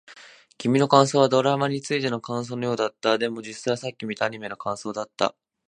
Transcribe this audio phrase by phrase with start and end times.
[0.57, 3.19] 君の感想はドラマについての感想のようだった。
[3.19, 5.35] でも、実際はさっき見たアニメの感想だった。